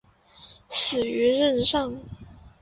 [0.67, 2.01] 死于任上。